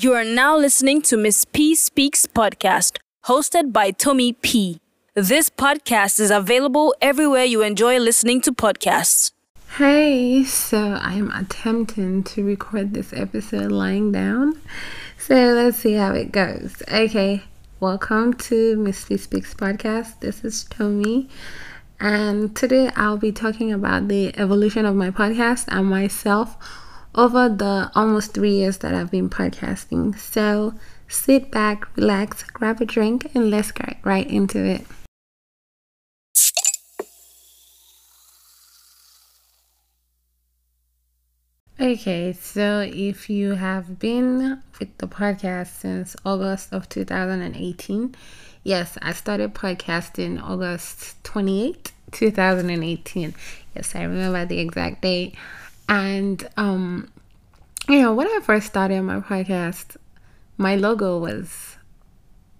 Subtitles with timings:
[0.00, 4.80] You are now listening to Miss P Speaks podcast, hosted by Tommy P.
[5.14, 9.32] This podcast is available everywhere you enjoy listening to podcasts.
[9.76, 14.60] Hey, so I'm attempting to record this episode lying down.
[15.18, 16.80] So let's see how it goes.
[16.90, 17.42] Okay,
[17.80, 20.18] welcome to Miss P Speaks podcast.
[20.18, 21.28] This is Tommy.
[22.00, 26.56] And today I'll be talking about the evolution of my podcast and myself
[27.14, 30.18] over the almost three years that I've been podcasting.
[30.18, 30.74] So
[31.06, 34.84] sit back, relax, grab a drink, and let's get right into it.
[41.80, 48.16] Okay, so if you have been with the podcast since August of 2018,
[48.64, 53.32] yes, I started podcasting August 28, 2018.
[53.76, 55.36] Yes, I remember the exact date.
[55.88, 57.12] And um,
[57.88, 59.96] you know, when I first started my podcast,
[60.56, 61.76] my logo was,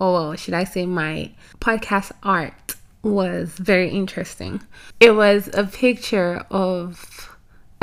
[0.00, 4.60] oh, well, should I say my podcast art was very interesting.
[4.98, 7.30] It was a picture of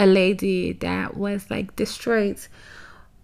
[0.02, 2.47] a lady that was like distraught,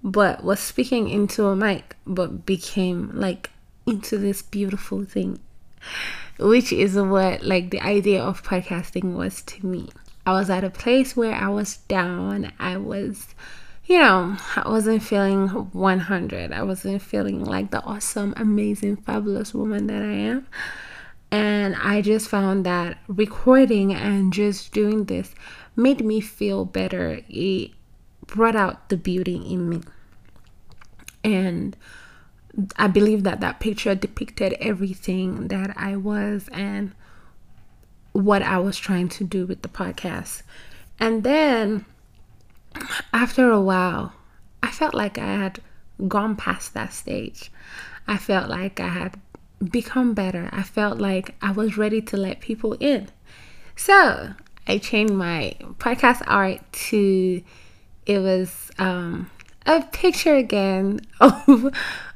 [0.03, 3.49] but was speaking into a mic, but became like
[3.87, 5.39] into this beautiful thing,
[6.37, 9.89] which is what like the idea of podcasting was to me.
[10.27, 12.51] I was at a place where I was down.
[12.59, 13.33] I was,
[13.85, 16.51] you know, I wasn't feeling 100.
[16.51, 20.45] I wasn't feeling like the awesome, amazing, fabulous woman that I am.
[21.31, 25.33] And I just found that recording and just doing this
[25.77, 27.21] made me feel better.
[27.29, 27.71] It
[28.25, 29.81] brought out the beauty in me.
[31.23, 31.77] And
[32.75, 36.93] I believe that that picture depicted everything that I was and
[38.11, 40.41] what I was trying to do with the podcast.
[40.99, 41.85] And then
[43.13, 44.13] after a while,
[44.63, 45.59] I felt like I had
[46.07, 47.51] gone past that stage.
[48.07, 49.19] I felt like I had
[49.63, 50.49] become better.
[50.51, 53.09] I felt like I was ready to let people in.
[53.75, 54.33] So
[54.67, 57.41] I changed my podcast art to
[58.05, 59.29] it was um,
[59.65, 61.73] a picture again of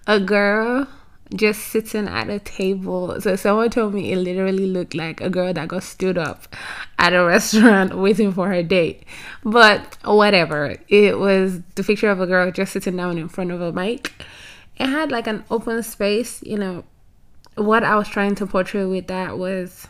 [0.08, 0.88] a girl
[1.36, 3.20] just sitting at a table.
[3.22, 6.54] So someone told me it literally looked like a girl that got stood up
[7.00, 9.04] at a restaurant waiting for her date.
[9.44, 10.78] But whatever.
[10.88, 14.14] It was the picture of a girl just sitting down in front of a mic.
[14.78, 16.84] It had like an open space, you know.
[17.56, 19.88] What I was trying to portray with that was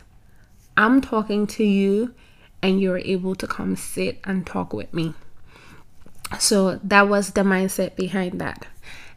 [0.77, 2.13] I'm talking to you
[2.61, 5.13] and you're able to come sit and talk with me.
[6.39, 8.67] So that was the mindset behind that.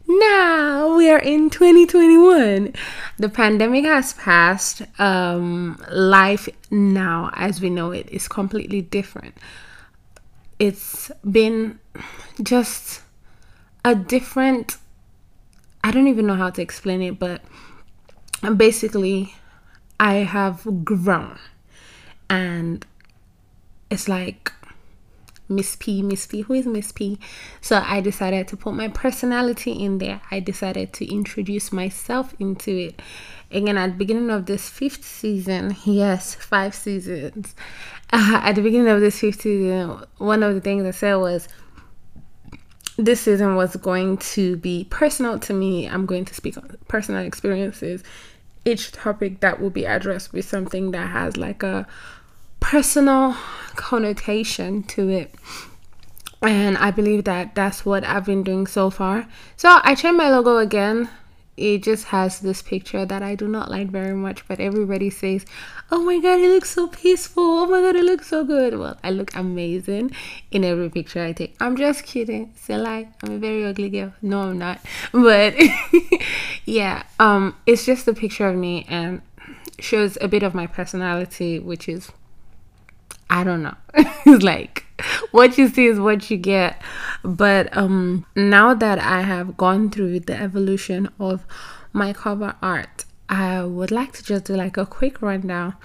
[0.07, 2.73] Now we are in 2021.
[3.17, 4.83] The pandemic has passed.
[4.99, 9.35] Um, life now, as we know it, is completely different.
[10.59, 11.79] It's been
[12.41, 13.01] just
[13.83, 14.77] a different,
[15.83, 17.41] I don't even know how to explain it, but
[18.55, 19.35] basically,
[19.99, 21.39] I have grown.
[22.29, 22.85] And
[23.89, 24.51] it's like
[25.47, 27.19] Miss P, Miss P, who is Miss P?
[27.61, 30.21] So I decided to put my personality in there.
[30.31, 33.01] I decided to introduce myself into it.
[33.51, 37.55] Again, at the beginning of this fifth season, yes, five seasons.
[38.11, 41.47] Uh, at the beginning of this fifth season, one of the things I said was
[42.97, 45.87] this season was going to be personal to me.
[45.87, 48.03] I'm going to speak on personal experiences.
[48.63, 51.85] Each topic that will be addressed with something that has like a
[52.59, 53.35] personal
[53.75, 55.35] connotation to it
[56.41, 59.27] and I believe that that's what I've been doing so far.
[59.57, 61.09] So I changed my logo again.
[61.57, 65.45] It just has this picture that I do not like very much, but everybody says,
[65.89, 67.43] "Oh my god, it looks so peaceful!
[67.43, 70.11] Oh my god, it looks so good!" Well, I look amazing
[70.51, 71.55] in every picture I take.
[71.61, 72.53] I'm just kidding.
[72.67, 73.07] A lie.
[73.23, 74.13] I'm a very ugly girl.
[74.21, 74.81] No, I'm not.
[75.13, 75.55] But
[76.65, 79.21] yeah, um, it's just a picture of me and
[79.79, 82.11] shows a bit of my personality, which is
[83.35, 83.75] I don't know.
[83.93, 84.85] it's like
[85.31, 86.81] what you see is what you get.
[87.21, 91.45] But um now that I have gone through the evolution of
[91.91, 95.75] my cover art, I would like to just do like a quick rundown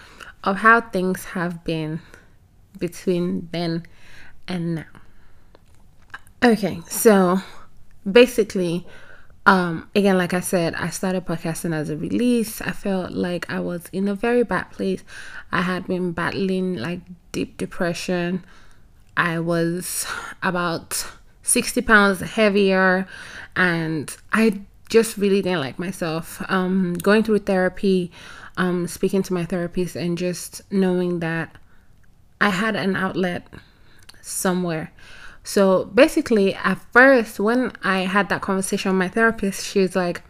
[0.44, 2.00] of how things have been
[2.78, 3.84] between then
[4.46, 4.92] and now.
[6.44, 7.40] Okay, so
[8.10, 8.86] basically
[9.46, 13.58] um again like i said i started podcasting as a release i felt like i
[13.58, 15.02] was in a very bad place
[15.50, 17.00] i had been battling like
[17.32, 18.44] deep depression
[19.16, 20.06] i was
[20.42, 21.06] about
[21.42, 23.06] 60 pounds heavier
[23.56, 24.60] and i
[24.90, 26.42] just really didn't like myself.
[26.50, 28.10] Um, going through therapy,
[28.58, 31.56] um, speaking to my therapist, and just knowing that
[32.40, 33.46] I had an outlet
[34.20, 34.92] somewhere.
[35.50, 40.22] So basically, at first, when I had that conversation with my therapist, she was like,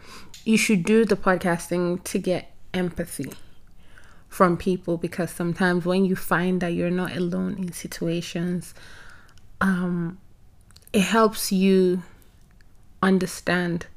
[0.47, 3.35] You should do the podcasting to get empathy
[4.31, 8.73] from people because sometimes when you find that you're not alone in situations,
[9.61, 10.17] um,
[10.95, 12.03] it helps you
[13.03, 13.89] understand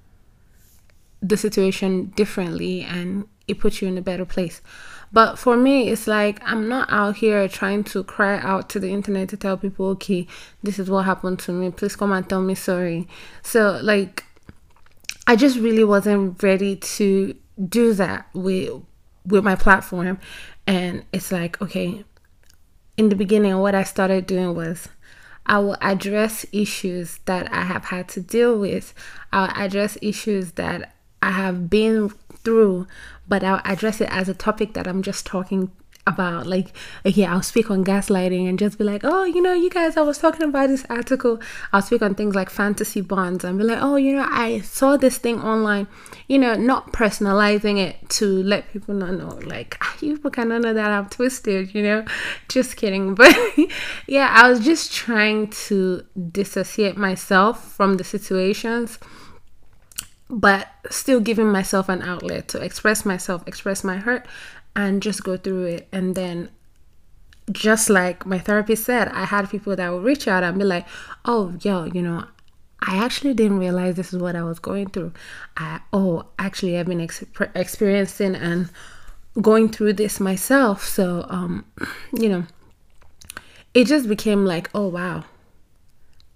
[1.21, 4.61] the situation differently and it puts you in a better place.
[5.11, 8.91] But for me, it's like I'm not out here trying to cry out to the
[8.91, 10.27] internet to tell people, okay,
[10.63, 11.69] this is what happened to me.
[11.69, 13.07] Please come and tell me sorry.
[13.43, 14.23] So, like,
[15.27, 17.35] I just really wasn't ready to
[17.69, 18.81] do that with
[19.25, 20.19] with my platform.
[20.65, 22.03] And it's like, okay,
[22.97, 24.87] in the beginning, what I started doing was
[25.45, 28.93] I will address issues that I have had to deal with.
[29.31, 32.09] I'll address issues that I have been
[32.43, 32.87] through,
[33.33, 35.71] but I'll address it as a topic that I'm just talking
[36.05, 36.45] about.
[36.45, 36.67] Like,
[37.03, 40.01] okay, I'll speak on gaslighting and just be like, oh, you know, you guys, I
[40.01, 41.41] was talking about this article.
[41.71, 44.97] I'll speak on things like fantasy bonds and be like, oh, you know, I saw
[44.97, 45.87] this thing online,
[46.27, 50.75] you know, not personalizing it to let people not know, like, you people cannot know
[50.75, 52.05] that I'm twisted, you know,
[52.49, 53.15] just kidding.
[53.23, 53.35] But
[54.05, 58.99] yeah, I was just trying to dissociate myself from the situations
[60.33, 64.27] but still giving myself an outlet to express myself, express my hurt,
[64.75, 65.87] and just go through it.
[65.91, 66.49] And then,
[67.51, 70.87] just like my therapist said, I had people that would reach out and be like,
[71.23, 72.25] oh, yo, you know,
[72.81, 75.13] I actually didn't realize this is what I was going through.
[75.55, 78.71] I, oh, actually, I've been ex- experiencing and
[79.39, 80.83] going through this myself.
[80.83, 81.63] So, um,
[82.11, 82.45] you know,
[83.75, 85.25] it just became like, oh, wow,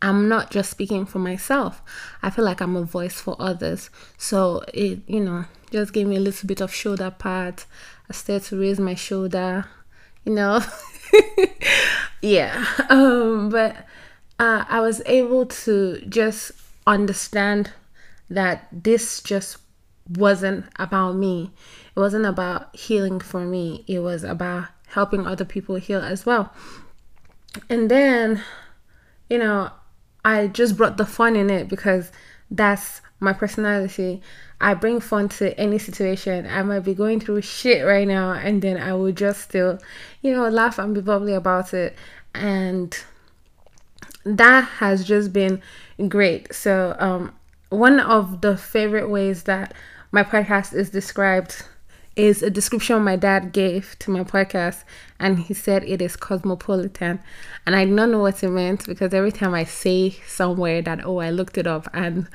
[0.01, 1.81] I'm not just speaking for myself.
[2.21, 3.89] I feel like I'm a voice for others.
[4.17, 7.63] So it, you know, just gave me a little bit of shoulder pad.
[8.09, 9.65] I started to raise my shoulder,
[10.23, 10.61] you know.
[12.21, 12.65] yeah.
[12.89, 13.75] Um, but
[14.39, 16.51] uh, I was able to just
[16.85, 17.71] understand
[18.29, 19.57] that this just
[20.09, 21.51] wasn't about me.
[21.95, 23.83] It wasn't about healing for me.
[23.87, 26.53] It was about helping other people heal as well.
[27.69, 28.41] And then,
[29.29, 29.71] you know,
[30.23, 32.11] I just brought the fun in it because
[32.51, 34.21] that's my personality.
[34.59, 36.47] I bring fun to any situation.
[36.47, 39.79] I might be going through shit right now, and then I will just still,
[40.21, 41.95] you know, laugh and be bubbly about it.
[42.33, 42.97] And
[44.23, 45.61] that has just been
[46.07, 46.53] great.
[46.53, 47.33] So, um,
[47.69, 49.73] one of the favorite ways that
[50.11, 51.63] my podcast is described
[52.17, 54.83] is a description my dad gave to my podcast,
[55.19, 57.19] and he said it is cosmopolitan.
[57.65, 61.19] And I don't know what it meant because every time I say somewhere that, oh,
[61.19, 62.27] I looked it up, and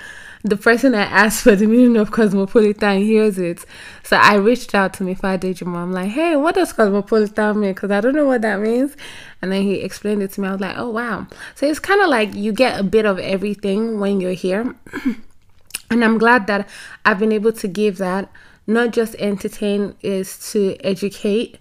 [0.44, 3.64] the person I asked for the meaning of cosmopolitan hears it.
[4.05, 7.75] So I reached out to my father, I'm like, hey, what does cosmopolitan mean?
[7.75, 8.96] Because I don't know what that means.
[9.40, 10.49] And then he explained it to me.
[10.49, 11.26] I was like, oh, wow.
[11.56, 14.75] So it's kind of like you get a bit of everything when you're here.
[15.90, 16.69] and I'm glad that
[17.05, 18.31] I've been able to give that
[18.66, 21.58] not just entertain is to educate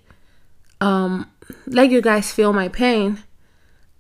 [0.80, 1.30] um
[1.66, 3.24] let you guys feel my pain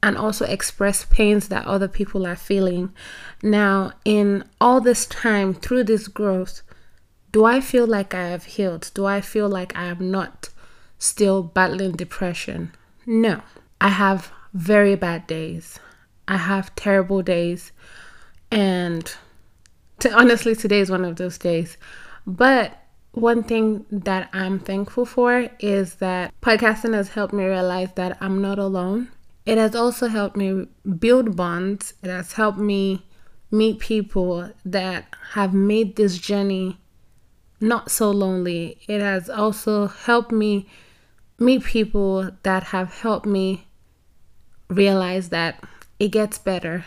[0.04, 2.92] and also express pains that other people are feeling.
[3.44, 6.62] Now in all this time through this growth
[7.32, 8.92] do i feel like i have healed?
[8.94, 10.50] Do i feel like i am not
[10.98, 12.74] still battling depression?
[13.06, 13.42] No.
[13.80, 15.80] I have very bad days.
[16.28, 17.72] I have terrible days.
[18.52, 19.12] And
[20.00, 21.78] to, honestly today is one of those days.
[22.28, 22.78] But
[23.14, 28.42] one thing that I'm thankful for is that podcasting has helped me realize that I'm
[28.42, 29.10] not alone.
[29.46, 30.68] It has also helped me
[31.00, 31.94] build bonds.
[32.04, 33.06] It has helped me
[33.50, 36.78] meet people that have made this journey
[37.60, 38.80] not so lonely.
[38.88, 40.70] It has also helped me
[41.38, 43.68] meet people that have helped me
[44.70, 45.64] realize that
[46.00, 46.86] it gets better.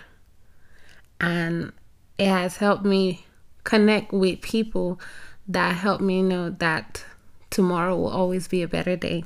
[1.20, 1.72] And
[2.18, 3.26] it has helped me
[3.62, 5.00] connect with people
[5.48, 7.04] that helped me know that
[7.50, 9.22] tomorrow will always be a better day.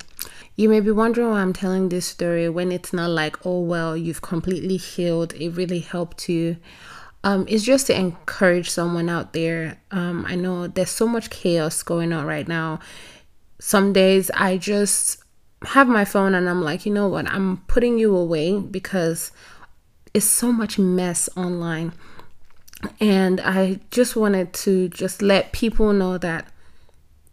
[0.57, 3.97] You may be wondering why I'm telling this story when it's not like, oh, well,
[3.97, 6.57] you've completely healed, it really helped you.
[7.25, 9.81] Um, it's just to encourage someone out there.
[9.91, 12.81] Um, I know there's so much chaos going on right now.
[13.61, 15.23] Some days I just
[15.65, 19.33] have my phone and I'm like, you know what, I'm putting you away because
[20.15, 21.93] it's so much mess online
[23.01, 26.49] and I just wanted to just let people know that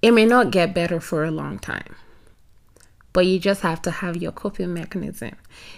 [0.01, 1.95] it may not get better for a long time.
[3.13, 5.31] But you just have to have your coping mechanism.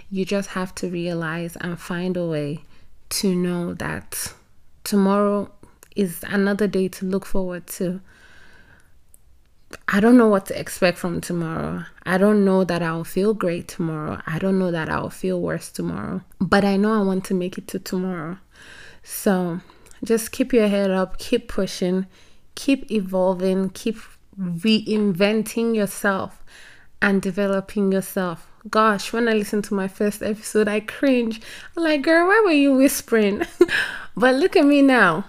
[0.09, 2.63] You just have to realize and find a way
[3.09, 4.33] to know that
[4.83, 5.51] tomorrow
[5.95, 8.01] is another day to look forward to.
[9.87, 11.83] I don't know what to expect from tomorrow.
[12.03, 14.21] I don't know that I'll feel great tomorrow.
[14.25, 16.21] I don't know that I'll feel worse tomorrow.
[16.39, 18.37] But I know I want to make it to tomorrow.
[19.07, 19.61] So
[20.03, 22.07] just keep your head up, keep pushing,
[22.55, 23.95] keep evolving, keep
[24.37, 26.43] reinventing yourself
[27.01, 28.51] and developing yourself.
[28.69, 31.39] Gosh, when I listened to my first episode, I cringe.
[31.75, 33.43] I'm like, girl, why were you whispering?
[34.17, 35.23] but look at me now,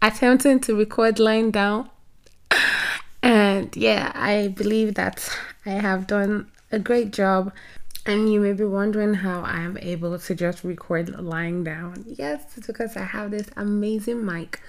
[0.00, 1.90] attempting to record lying down.
[3.22, 5.28] And yeah, I believe that
[5.66, 7.52] I have done a great job.
[8.04, 12.04] And you may be wondering how I am able to just record lying down.
[12.06, 14.60] Yes, it's because I have this amazing mic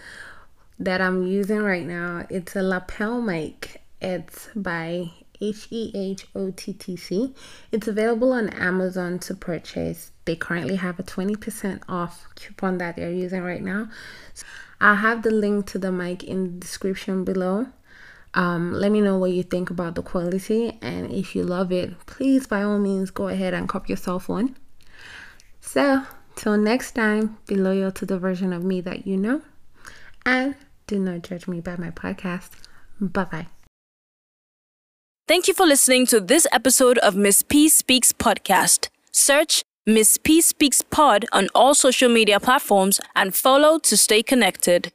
[0.77, 2.27] that I'm using right now.
[2.29, 3.81] It's a lapel mic.
[3.99, 5.09] It's by
[5.41, 7.33] H E H O T T C.
[7.71, 10.11] It's available on Amazon to purchase.
[10.25, 13.89] They currently have a 20% off coupon that they're using right now.
[14.35, 14.45] So
[14.79, 17.67] I'll have the link to the mic in the description below.
[18.35, 21.93] Um, let me know what you think about the quality, and if you love it,
[22.05, 24.55] please by all means go ahead and cop yourself one.
[25.61, 26.03] So,
[26.35, 29.41] till next time, be loyal to the version of me that you know,
[30.25, 30.55] and
[30.87, 32.49] do not judge me by my podcast.
[32.99, 33.47] Bye bye.
[35.27, 38.89] Thank you for listening to this episode of Miss P Speaks podcast.
[39.11, 44.93] Search Miss P Speaks Pod on all social media platforms and follow to stay connected.